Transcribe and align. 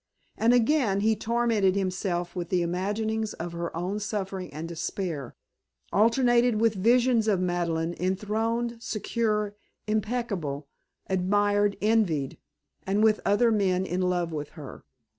And, 0.35 0.51
again, 0.51 1.01
he 1.01 1.15
tormented 1.15 1.75
himself 1.75 2.35
with 2.35 2.51
imaginings 2.51 3.33
of 3.33 3.51
her 3.51 3.77
own 3.77 3.99
suffering 3.99 4.51
and 4.51 4.67
despair; 4.67 5.35
alternated 5.93 6.59
with 6.59 6.73
visions 6.73 7.27
of 7.27 7.39
Madeleine 7.39 7.93
enthroned, 7.99 8.81
secure, 8.81 9.53
impeccable, 9.85 10.67
admired, 11.05 11.77
envied 11.83 12.39
and 12.81 13.03
with 13.03 13.19
other 13.25 13.51
men 13.51 13.85
in 13.85 14.01
love 14.01 14.31
with 14.31 14.49
her! 14.57 14.85